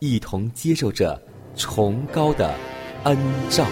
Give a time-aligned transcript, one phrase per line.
[0.00, 1.20] 一同接受着
[1.54, 2.54] 崇高的
[3.04, 3.16] 恩
[3.50, 3.66] 照。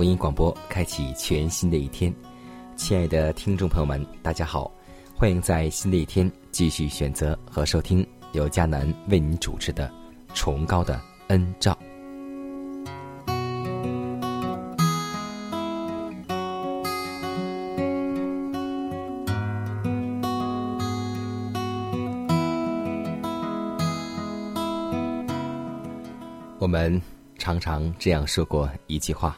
[0.00, 2.10] 福音广播开启全新的一天，
[2.74, 4.72] 亲爱的听众朋友们，大家好，
[5.14, 9.86] 欢迎在新的一天继续选择和收听由迦南为您主持的
[10.34, 10.98] 《崇高的
[11.28, 11.72] 恩照》。
[26.58, 26.98] 我们
[27.36, 29.36] 常常这样说过一句话：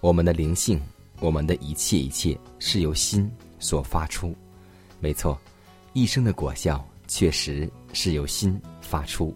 [0.00, 0.80] 我们的灵性，
[1.18, 3.28] 我们的一切一切，是由心
[3.58, 4.32] 所发出。
[5.00, 5.36] 没错，
[5.92, 9.34] 一生的果效确实是由心发出。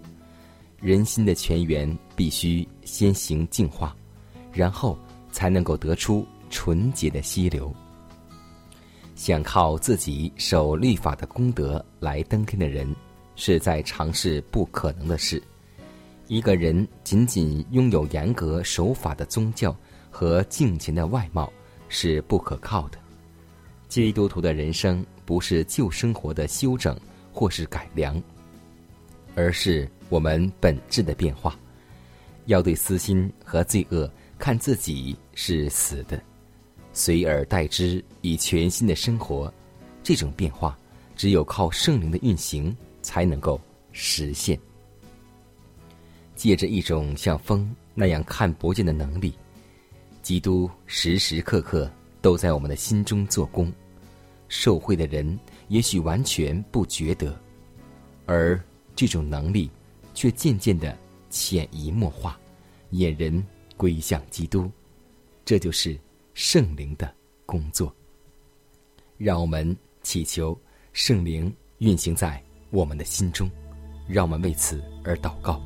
[0.80, 3.96] 人心的泉源必须先行净化，
[4.52, 4.96] 然后
[5.32, 7.74] 才能够得出纯洁的溪流。
[9.16, 12.94] 想靠自己守律法的功德来登天的人，
[13.34, 15.42] 是在尝试不可能的事。
[16.28, 19.76] 一个人仅仅拥有严格守法的宗教
[20.12, 21.52] 和敬虔的外貌
[21.88, 22.98] 是不可靠的。
[23.88, 26.96] 基督徒的人生不是旧生活的修整
[27.32, 28.22] 或是改良，
[29.34, 31.58] 而是我们本质的变化。
[32.46, 36.22] 要对私心和罪恶看自己是死的，
[36.92, 39.52] 随而代之以全新的生活。
[40.02, 40.76] 这种变化
[41.14, 43.60] 只有靠圣灵的运行才能够
[43.92, 44.58] 实现。
[46.34, 49.32] 借着一种像风那样看不见的能力，
[50.32, 53.70] 基督时时刻刻都在我们的心中做工。
[54.48, 55.38] 受贿的人
[55.68, 57.38] 也许完全不觉得，
[58.24, 58.58] 而
[58.96, 59.70] 这种能力
[60.14, 60.96] 却渐渐的
[61.28, 62.40] 潜移默化，
[62.92, 64.70] 引人归向基督。
[65.44, 66.00] 这就是
[66.32, 67.94] 圣灵的工作。
[69.18, 70.58] 让我们祈求
[70.94, 73.50] 圣灵运行在我们的心中，
[74.08, 75.62] 让我们为此而祷告。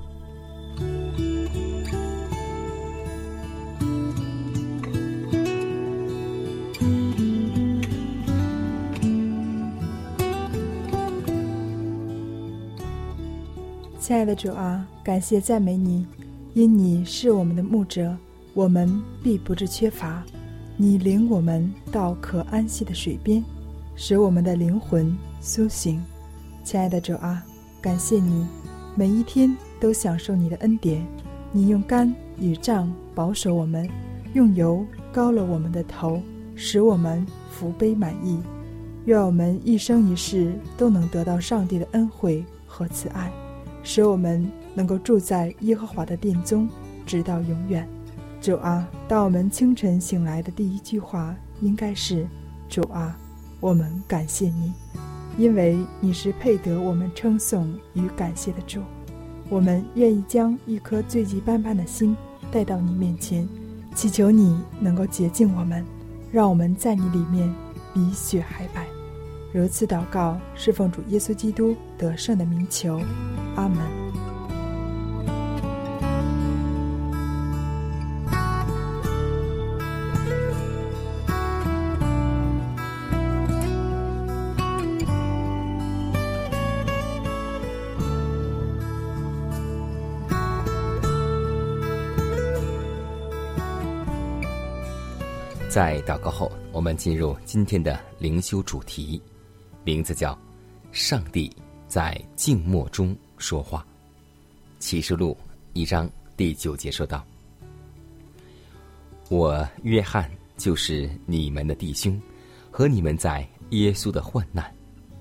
[14.26, 16.04] 的主啊，感谢赞美你，
[16.53, 18.14] 因你是我们的牧者，
[18.53, 20.22] 我们必不致缺乏。
[20.76, 23.42] 你领我们到可安息的水边，
[23.94, 26.03] 使我们的灵魂苏醒。
[26.64, 27.42] 亲爱的主啊，
[27.81, 28.47] 感谢你，
[28.97, 31.06] 每一天都享受你的恩典。
[31.53, 33.88] 你用肝与杖保守我们，
[34.34, 36.20] 用油膏了我们的头，
[36.55, 38.38] 使我们福杯满溢。
[39.06, 43.32] 愿我们一生一世都能得到上帝的恩惠和慈爱。
[43.88, 44.44] 使我们
[44.75, 46.69] 能够住在耶和华的殿中，
[47.06, 47.88] 直到永远。
[48.41, 52.27] 主啊，当我们清晨醒来的第一句话应该是
[52.69, 53.17] ：“主啊，
[53.61, 54.73] 我们感谢你，
[55.38, 58.81] 因为你是配得我们称颂与感谢的主。
[59.49, 62.17] 我们愿意将一颗罪迹斑斑的心
[62.50, 63.49] 带到你面前，
[63.94, 65.85] 祈求你能够洁净我们，
[66.32, 67.55] 让我们在你里面
[67.94, 68.85] 比雪还白。”
[69.56, 73.00] 如此祷告是奉主耶稣基督得胜的名求。
[73.55, 73.81] 阿门。
[95.70, 99.19] 在祷告后我们进入今天的灵修主题。
[99.87, 100.37] 名字叫
[100.91, 101.49] “上帝
[101.87, 103.87] 在静默中说话”。
[104.81, 105.37] 启示录
[105.75, 107.25] 一章第九节说道
[109.31, 112.21] ：“我约翰就是你们的弟兄，
[112.69, 114.69] 和你们在耶稣的患难、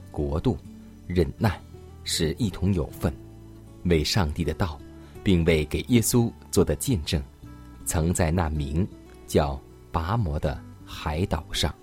[0.09, 0.57] 国度、
[1.05, 1.61] 忍耐，
[2.03, 3.13] 是一同有份，
[3.83, 4.79] 为上帝的道，
[5.23, 7.21] 并为给耶稣做的见证，
[7.85, 8.87] 曾在那名
[9.27, 9.61] 叫。”
[9.95, 11.73] 拔摩的海岛上，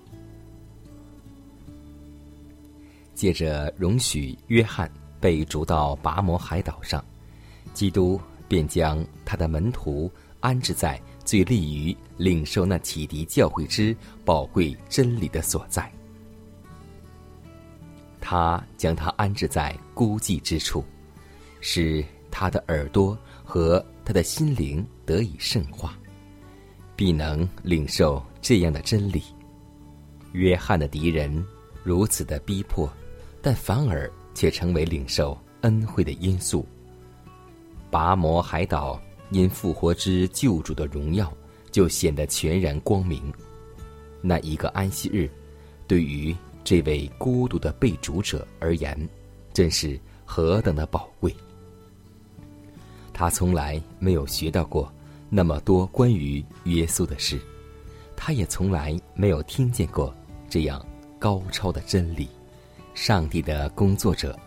[3.23, 7.01] 借着容许约翰被逐到拔摩海岛上，
[7.73, 10.11] 基督便将他的门徒
[10.41, 15.89] 安置在最利于领受那启迪教诲之宝贵真理的所在。
[18.19, 20.83] 他将他安置在孤寂之处，
[21.61, 25.97] 使他的耳朵和他的心灵得以圣化。
[26.97, 29.23] 必能领受这样的真理。
[30.33, 31.33] 约翰的敌人
[31.85, 32.91] 如此的逼迫，
[33.43, 36.65] 但反而却成为领受恩惠的因素。
[37.91, 38.99] 拔摩海岛
[39.31, 41.31] 因复活之救主的荣耀，
[41.69, 43.21] 就显得全然光明。
[44.21, 45.29] 那一个安息日，
[45.85, 48.97] 对于这位孤独的被主者而言，
[49.53, 51.35] 真是何等的宝贵！
[53.11, 54.91] 他从来没有学到过。
[55.29, 57.39] 那么多关于耶稣的事，
[58.15, 60.15] 他也从来没有听见过
[60.47, 60.83] 这样
[61.17, 62.29] 高超的真理。
[62.93, 64.37] 上帝的工作者，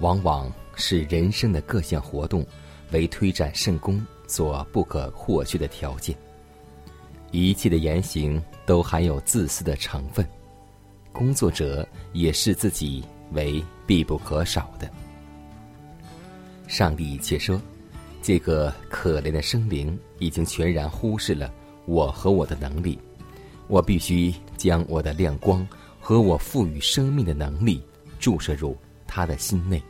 [0.00, 2.44] 往往是人生的各项活动
[2.92, 6.16] 为推展圣功所不可或缺的条件。
[7.30, 10.26] 一切的言行都含有自私的成分，
[11.12, 14.90] 工作者也视自己为必不可少的。
[16.66, 17.60] 上帝却说。
[18.22, 21.50] 这个可怜的生灵已经全然忽视了
[21.86, 22.98] 我和我的能力，
[23.66, 25.66] 我必须将我的亮光
[25.98, 27.82] 和我赋予生命的能力
[28.20, 28.76] 注射入
[29.06, 29.82] 他的心内。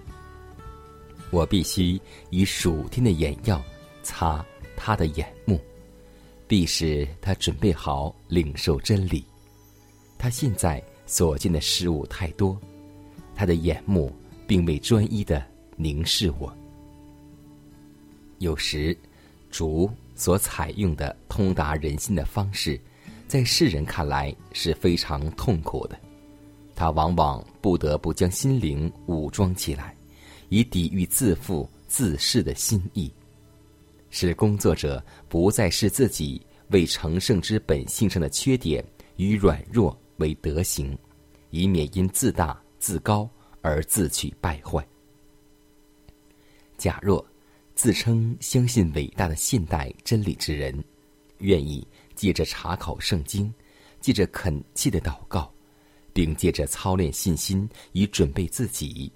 [1.31, 2.00] 我必须
[2.31, 3.62] 以属天的眼药
[4.03, 4.44] 擦
[4.77, 5.61] 他的眼目，
[6.49, 9.25] 必使他准备好领受真理。
[10.17, 12.59] 他现在所见的事物太多，
[13.35, 14.12] 他的眼目
[14.47, 15.44] 并未专一的
[15.77, 16.53] 凝视我。
[18.38, 18.97] 有时，
[19.50, 22.81] 主所采用的通达人心的方式，
[23.29, 25.99] 在世人看来是非常痛苦的。
[26.75, 29.96] 他往往不得不将心灵武装起来，
[30.48, 33.12] 以抵御自负自恃的心意，
[34.10, 38.84] 使工作者不再视自己为成圣之本性上的缺点
[39.16, 40.96] 与软弱为德行，
[41.50, 43.28] 以免因自大自高
[43.60, 44.86] 而自取败坏。
[46.76, 47.24] 假若。
[47.72, 50.84] 自称相信伟大的现代真理之人，
[51.38, 53.50] 愿意借着查考圣经，
[54.02, 55.50] 借着恳切的祷告，
[56.12, 59.10] 并借着操练信心以准备自己，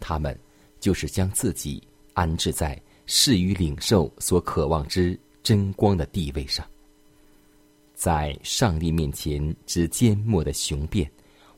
[0.00, 0.38] 他们
[0.80, 1.82] 就是将自己
[2.14, 6.66] 安置在适于领受所渴望之真光的地位上。
[7.94, 11.10] 在上帝面前之缄默的雄辩，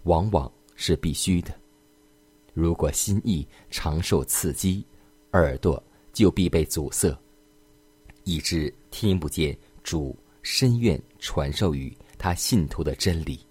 [0.05, 1.55] 往往是必须的。
[2.53, 4.85] 如果心意常受刺激，
[5.33, 5.83] 耳朵。
[6.15, 7.13] 就必被阻塞，
[8.23, 13.44] 以致听不见主深愿传授于他信徒的真理。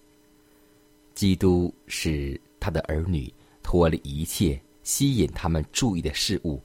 [1.14, 6.60] 基督使他的儿女脱离一切吸引他们注意的事物，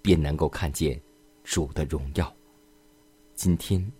[0.00, 1.00] 便能够看见
[1.44, 2.32] 主的荣耀。
[3.34, 3.90] 今天，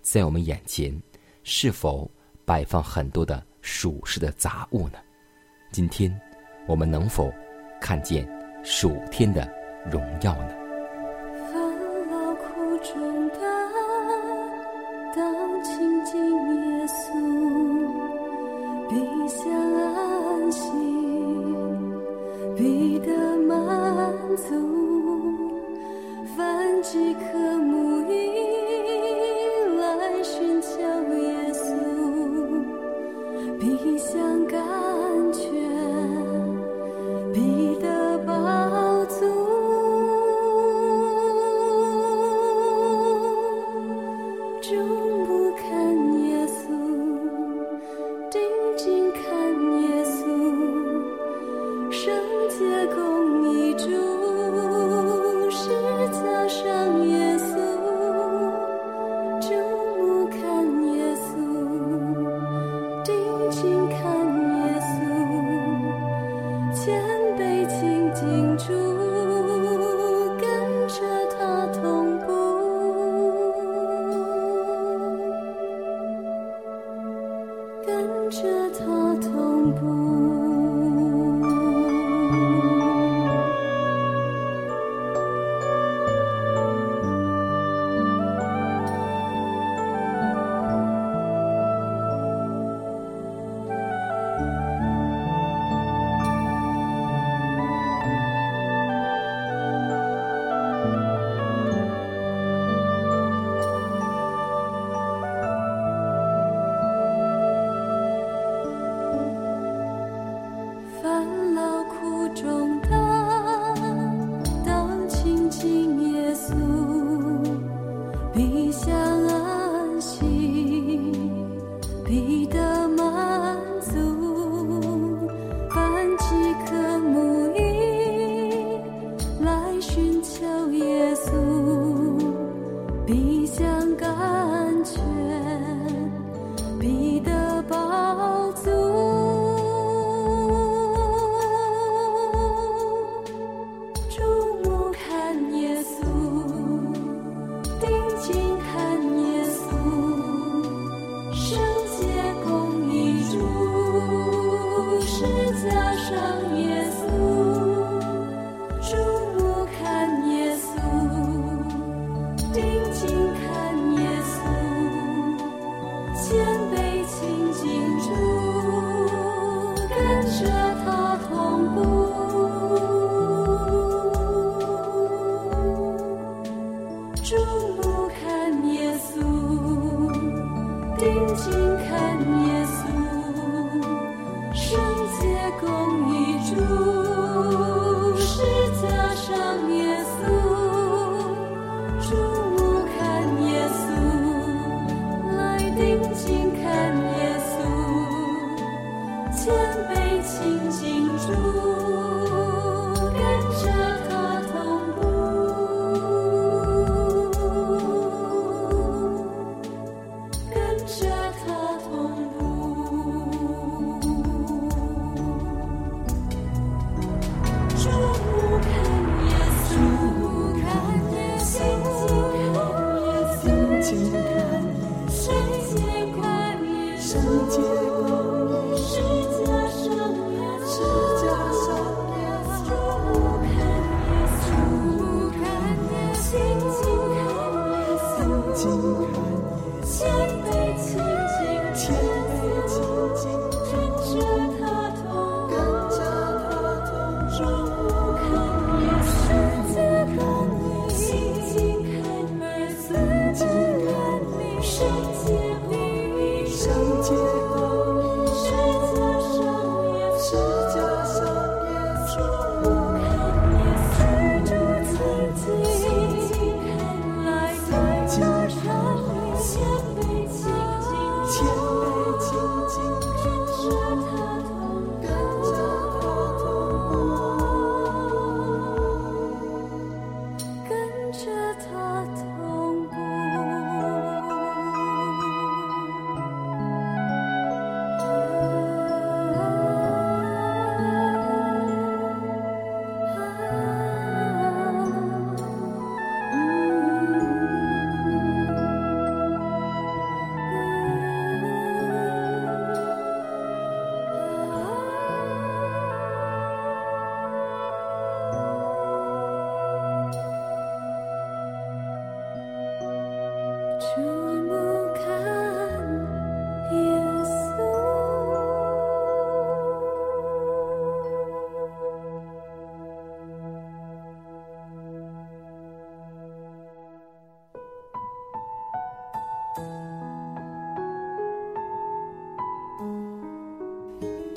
[0.00, 1.00] 在我们眼前，
[1.42, 2.10] 是否
[2.44, 4.98] 摆放很多的属世的杂物呢？
[5.72, 6.18] 今天，
[6.66, 7.32] 我们能否
[7.80, 8.28] 看见
[8.64, 9.52] 属天的
[9.90, 10.67] 荣耀呢？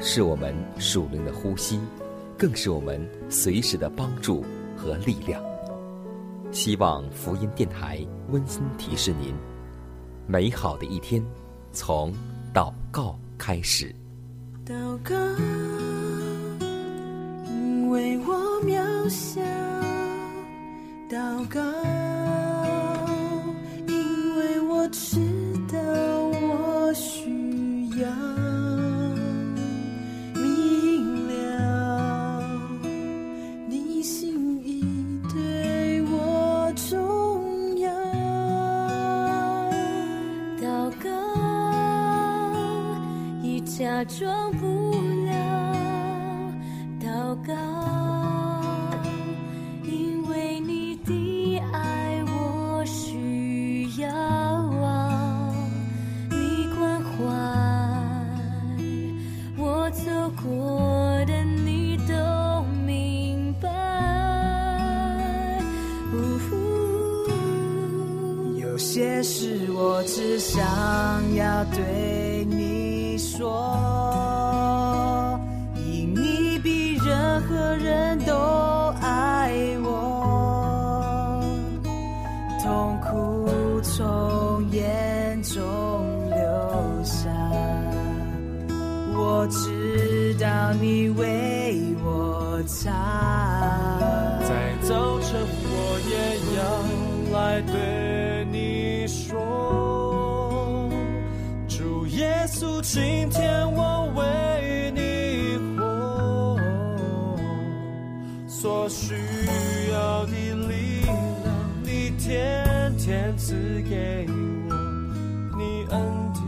[0.00, 1.80] 是我们属灵的呼吸，
[2.36, 4.44] 更是我们随时的帮助
[4.76, 5.42] 和力量。
[6.52, 7.98] 希望福音电台
[8.30, 9.34] 温馨提示您：
[10.26, 11.22] 美好的一天
[11.72, 12.12] 从
[12.54, 13.94] 祷告开始。
[14.64, 15.14] 祷告，
[69.22, 70.62] 是我只想
[71.34, 73.48] 要对你说，
[75.76, 78.34] 因你比任何人都
[79.00, 81.42] 爱我，
[82.62, 85.60] 痛苦从眼中
[86.30, 86.38] 流
[87.04, 87.28] 下，
[89.16, 93.27] 我知道你为我擦。
[102.90, 106.58] 今天我为你活，
[108.48, 109.14] 所需
[109.92, 114.26] 要的力量，你天天赐给
[114.70, 114.74] 我，
[115.58, 116.42] 你恩典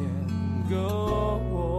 [0.70, 0.78] 够
[1.52, 1.70] 我。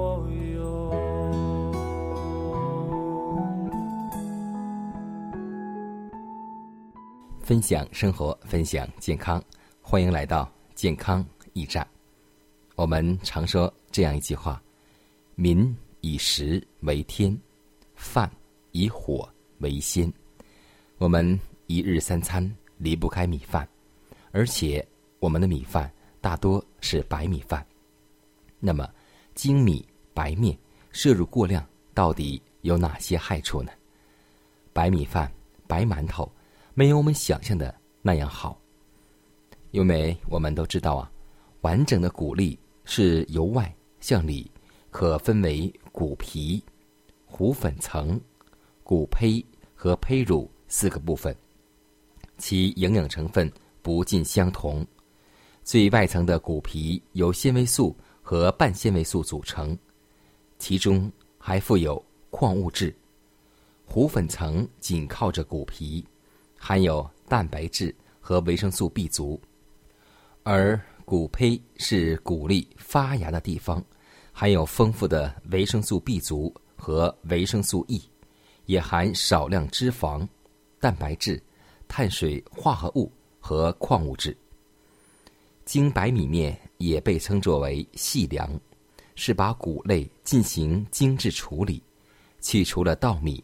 [7.42, 9.42] 分享生活，分享健康，
[9.82, 11.86] 欢迎来到健康驿站。
[12.76, 14.62] 我们常说这样一句话
[15.36, 17.38] ：“民以食为天，
[17.96, 18.32] 饭
[18.72, 19.28] 以火
[19.60, 20.12] 为先。”
[20.98, 23.68] 我们一日三餐离不开米饭，
[24.32, 24.88] 而且
[25.20, 27.66] 我们的米饭大多是白米饭。
[28.60, 28.88] 那么，
[29.34, 30.58] 精米白面
[30.92, 33.72] 摄入过量，到底有哪些害处呢？
[34.72, 35.32] 白米饭、
[35.68, 36.32] 白馒头
[36.74, 38.58] 没有我们想象的那样好，
[39.72, 41.12] 因为我们都知道啊，
[41.62, 44.52] 完整的谷粒是由外向里，
[44.90, 46.62] 可分为骨皮、
[47.26, 48.20] 糊粉层、
[48.84, 51.34] 骨胚和胚乳四个部分，
[52.38, 53.50] 其营养成分
[53.82, 54.86] 不尽相同。
[55.64, 59.78] 最外层的骨皮由纤维素和半纤维素组成，
[60.58, 62.94] 其中还附有矿物质。
[63.86, 66.04] 糊粉层紧靠着骨皮，
[66.58, 69.40] 含有蛋白质和维生素 B 族，
[70.44, 70.80] 而
[71.12, 73.84] 骨胚是谷粒发芽的地方，
[74.32, 78.02] 含有丰富的维生素 B 族和维生素 E，
[78.66, 80.26] 也含少量脂肪、
[80.80, 81.44] 蛋白质、
[81.86, 84.38] 碳水化合物和矿物质。
[85.66, 88.50] 精白米面也被称作为细粮，
[89.16, 91.84] 是把谷类进行精致处理，
[92.40, 93.44] 去除了稻米。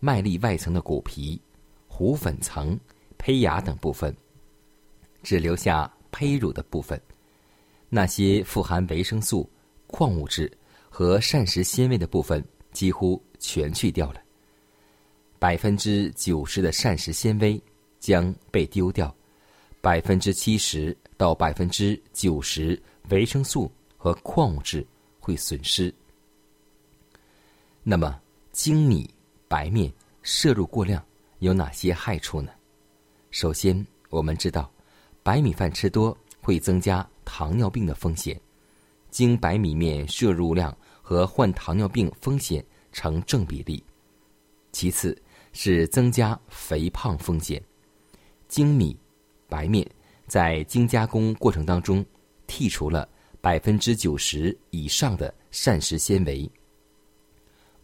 [0.00, 1.38] 麦粒外层的谷皮、
[1.88, 2.80] 糊粉层、
[3.18, 4.16] 胚芽等部分，
[5.22, 7.00] 只留下胚乳的部分。
[7.88, 9.50] 那些富含维生素、
[9.88, 10.50] 矿物质
[10.88, 14.22] 和膳食纤维的部分几乎全去掉了。
[15.40, 17.60] 百分之九十的膳食纤维
[17.98, 19.12] 将被丢掉，
[19.80, 24.86] 百分之七十到百分之九十维生素和矿物质
[25.18, 25.92] 会损失。
[27.82, 28.20] 那么，
[28.52, 29.10] 精米。
[29.48, 31.04] 白面摄入过量
[31.40, 32.50] 有哪些害处呢？
[33.30, 34.72] 首先，我们知道，
[35.22, 38.40] 白米饭吃多会增加糖尿病的风险，
[39.10, 43.82] 精白米面摄入量和患糖尿病风险成正比例。
[44.72, 45.16] 其次
[45.52, 47.62] 是增加肥胖风险，
[48.48, 48.98] 精米
[49.48, 49.88] 白面
[50.26, 52.04] 在精加工过程当中
[52.48, 53.08] 剔除了
[53.40, 56.50] 百分之九十以上的膳食纤维。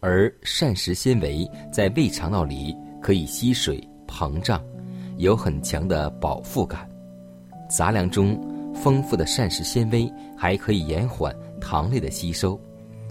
[0.01, 4.63] 而膳食纤维在胃肠道里可以吸水膨胀，
[5.17, 6.88] 有很强的饱腹感。
[7.69, 8.37] 杂粮中
[8.73, 12.59] 丰富的膳食纤维还可以延缓糖类的吸收，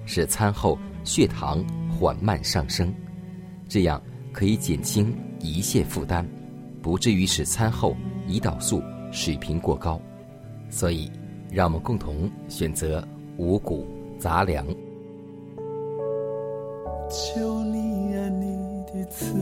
[0.05, 2.92] 使餐后血糖缓慢上升，
[3.68, 6.27] 这样可以减轻胰腺负担，
[6.83, 10.01] 不至于使餐后胰岛素水平过高。
[10.71, 11.11] 所以，
[11.51, 13.87] 让我们共同选择五谷
[14.18, 14.66] 杂粮。
[17.09, 19.35] 求你按你的慈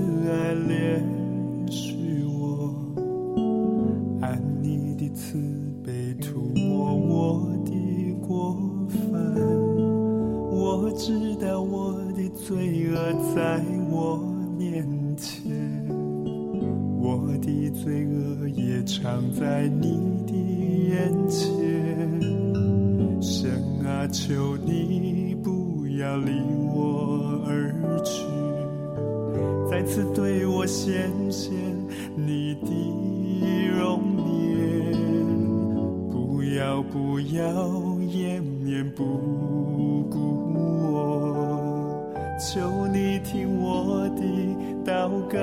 [13.37, 14.17] 在我
[14.57, 14.83] 面
[15.15, 15.53] 前，
[16.99, 20.33] 我的罪恶也藏在你的
[20.89, 21.45] 眼前。
[23.21, 23.51] 神
[23.85, 26.33] 啊，求你不要离
[26.75, 28.25] 我而去，
[29.71, 31.53] 再次对我显现
[32.17, 32.71] 你的
[33.69, 34.01] 容
[34.33, 34.95] 颜，
[36.11, 39.05] 不要不要掩面不
[40.09, 40.55] 顾
[40.91, 41.66] 我，
[42.39, 44.23] 求你听我的
[44.85, 45.37] 祷告。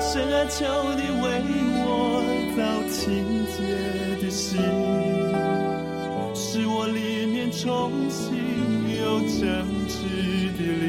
[0.00, 0.64] 神啊，求
[0.96, 1.24] 你为
[1.84, 1.84] 我
[2.56, 3.54] 造清洁
[4.24, 4.56] 的心，
[6.34, 8.34] 使我里面重新
[8.96, 9.38] 有正
[9.86, 9.98] 直
[10.56, 10.88] 的灵。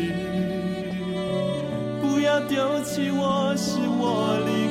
[2.01, 4.70] 不要丢弃我，使我离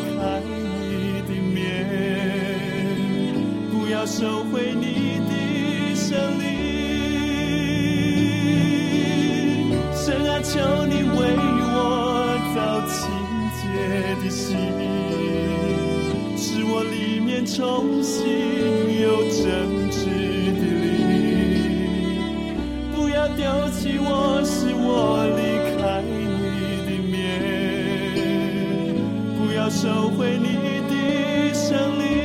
[4.01, 6.49] 要收回你的圣灵。
[9.95, 12.97] 神啊，求你为我造清
[13.61, 13.61] 洁
[14.25, 14.57] 的心，
[16.35, 18.25] 使我里面重新
[19.03, 20.07] 有真挚
[20.57, 22.57] 的灵。
[22.97, 25.43] 不要丢弃我，使我离
[25.77, 26.25] 开你
[26.87, 27.21] 的面，
[29.37, 30.49] 不要收回你
[30.89, 32.20] 的圣灵。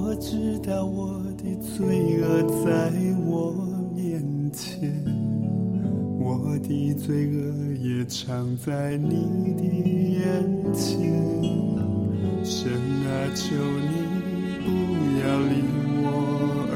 [0.00, 2.92] 我知道我的罪恶在
[3.26, 3.52] 我
[3.96, 5.04] 面前，
[6.20, 9.64] 我的罪恶也藏在你的
[10.14, 10.22] 眼
[10.72, 10.86] 前。
[12.44, 13.92] 神啊，求你
[14.62, 14.66] 不
[15.18, 15.66] 要离
[16.00, 16.06] 我
[16.70, 16.72] 而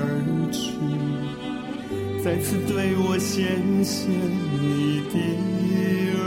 [0.50, 0.60] 去，
[2.24, 2.74] 再次对
[3.06, 4.10] 我显现
[4.58, 5.14] 你的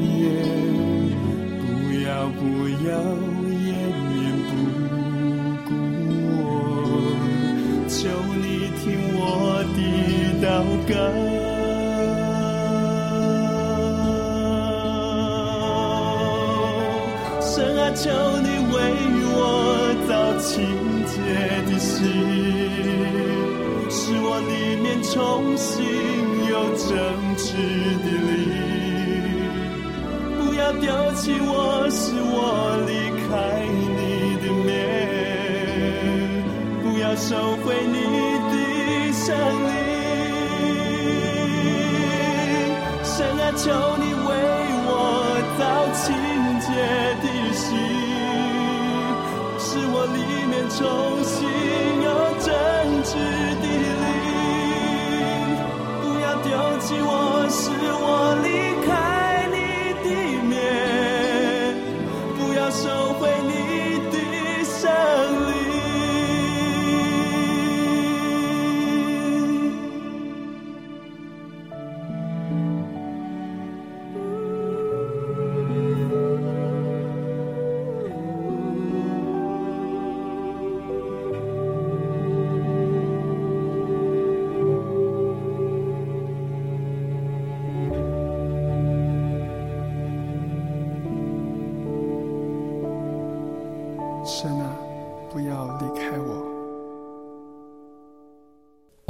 [0.00, 0.16] 颜。
[1.60, 1.62] 不
[2.02, 2.42] 要不
[2.88, 2.90] 要
[10.86, 10.94] 的祷告。
[17.40, 18.10] 神啊，求
[18.42, 18.76] 你为
[19.36, 19.38] 我
[20.08, 20.52] 造清
[21.06, 21.14] 洁
[21.70, 21.94] 的心，
[23.88, 25.12] 使我里面重
[25.56, 25.72] 新
[26.50, 26.90] 有正
[27.36, 27.46] 直
[28.02, 28.32] 的灵。
[30.36, 30.82] 不要丢
[31.14, 32.36] 弃我，使我
[32.88, 32.90] 离
[33.28, 33.30] 开
[33.94, 34.02] 你
[34.42, 34.68] 的面，
[36.82, 37.94] 不要收回你
[38.50, 38.52] 的
[39.12, 39.83] 圣灵。
[43.52, 44.28] 求你为
[44.86, 44.90] 我
[45.58, 45.62] 造
[45.94, 46.02] 清
[46.60, 46.66] 洁
[47.22, 47.66] 的心，
[49.58, 50.18] 使我里
[50.50, 50.78] 面重
[51.22, 51.34] 新
[52.02, 52.08] 有
[52.40, 52.48] 真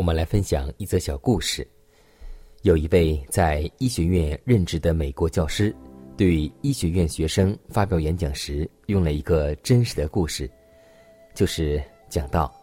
[0.05, 1.67] 我们来分享一则小故事。
[2.61, 5.75] 有一位在医学院任职的美国教师，
[6.15, 10.47] 对医学院学生发表演讲时，用了一个真实的故事，
[11.33, 12.55] 就是讲到，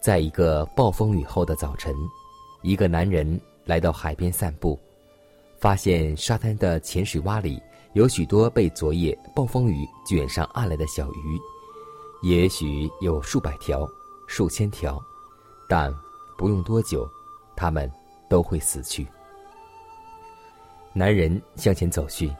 [0.00, 1.94] 在一个暴风雨后的早晨，
[2.62, 4.80] 一个男人来到海边散步，
[5.58, 7.60] 发现沙滩的浅水洼里
[7.92, 11.38] 有许多被昨夜暴风雨卷上岸来的小鱼，
[12.22, 13.86] 也许有数百条、
[14.26, 14.98] 数千条，
[15.68, 15.94] 但
[16.36, 17.08] 不用多久，
[17.56, 17.90] 他们
[18.28, 19.06] 都会死去。
[20.92, 22.30] 男人向前走去，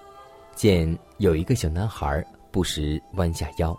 [0.54, 3.76] 见有一个小男孩不时弯下腰，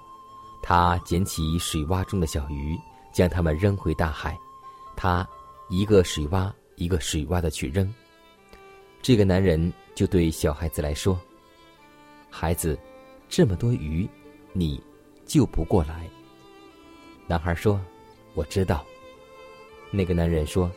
[0.61, 2.77] 他捡起水洼中的小鱼，
[3.11, 4.37] 将它们扔回大海。
[4.95, 5.27] 他
[5.69, 7.91] 一个水洼一个水洼的去扔。
[9.01, 11.19] 这个男人就对小孩子来说
[12.29, 12.77] ：“孩子，
[13.29, 14.09] 这么多鱼，
[14.53, 14.83] 你
[15.25, 16.07] 救不过来。”
[17.27, 17.79] 男孩说
[18.33, 18.85] ：“我知道。”
[19.89, 20.69] 那个男人说：“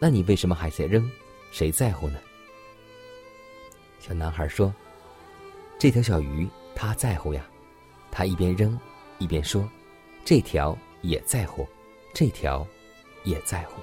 [0.00, 1.08] 那你为什么还在扔？
[1.52, 2.18] 谁在乎呢？”
[4.00, 4.74] 小男孩说
[5.78, 7.48] ：“这条小鱼，他在乎呀。”
[8.10, 8.78] 他一边扔，
[9.18, 9.68] 一边说
[10.24, 11.64] ：“这条也在乎，
[12.12, 12.66] 这条
[13.22, 13.80] 也在乎。”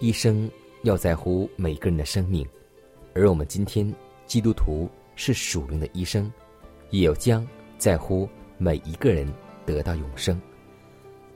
[0.00, 0.50] 医生
[0.82, 2.44] 要在乎每个人的生命，
[3.14, 3.94] 而我们今天
[4.26, 6.30] 基督徒是属灵的医生，
[6.90, 7.46] 也要将
[7.78, 9.32] 在乎每一个人
[9.64, 10.40] 得到永生，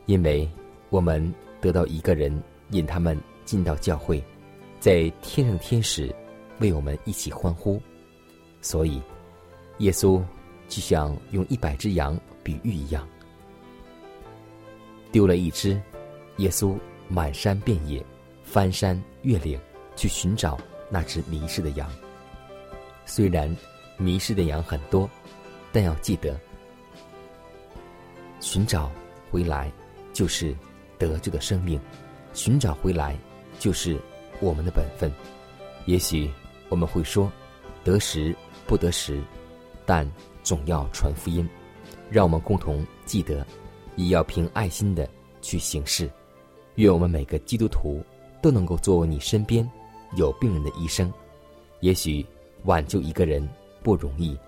[0.06, 0.50] 因为
[0.90, 1.32] 我们。
[1.62, 4.22] 得到一个人引他们进到教会，
[4.80, 6.12] 在天上天使
[6.58, 7.80] 为我们一起欢呼，
[8.60, 9.00] 所以
[9.78, 10.20] 耶稣
[10.68, 13.08] 就像用一百只羊比喻一样，
[15.12, 15.80] 丢了一只，
[16.38, 18.04] 耶稣满山遍野，
[18.42, 19.56] 翻山越岭
[19.94, 20.58] 去寻找
[20.90, 21.88] 那只迷失的羊。
[23.06, 23.56] 虽然
[23.98, 25.08] 迷失的羊很多，
[25.70, 26.36] 但要记得，
[28.40, 28.90] 寻找
[29.30, 29.70] 回来
[30.12, 30.52] 就是。
[31.08, 31.80] 得救的生命，
[32.32, 33.16] 寻找回来
[33.58, 33.98] 就是
[34.40, 35.10] 我们的本分。
[35.86, 36.30] 也许
[36.68, 37.30] 我们会说，
[37.84, 38.34] 得时
[38.66, 39.22] 不得时，
[39.84, 40.10] 但
[40.42, 41.48] 总要传福音。
[42.10, 43.46] 让我们共同记得，
[43.96, 45.08] 也要凭爱心的
[45.40, 46.10] 去行事。
[46.74, 48.02] 愿我们每个基督徒
[48.42, 49.68] 都能够作为你身边
[50.16, 51.10] 有病人的医生。
[51.80, 52.24] 也许
[52.64, 53.48] 挽救一个人
[53.82, 54.38] 不容易，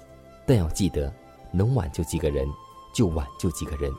[0.46, 1.12] 但要记得，
[1.52, 2.46] 能挽救几个人
[2.94, 3.90] 就挽救几个人。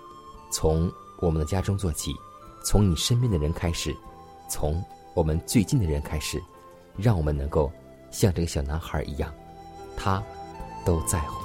[0.52, 2.13] 从我们的家中做起。
[2.65, 3.95] 从你身边的人开始，
[4.49, 6.41] 从我们最近的人开始，
[6.97, 7.71] 让我们能够
[8.10, 9.32] 像这个小男孩一样，
[9.95, 10.21] 他
[10.84, 11.44] 都在乎。